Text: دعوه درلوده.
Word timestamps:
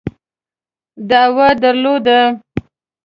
دعوه 1.09 1.47
درلوده. 1.61 2.19